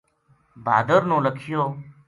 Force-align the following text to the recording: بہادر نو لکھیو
بہادر 0.65 1.01
نو 1.09 1.17
لکھیو 1.25 1.63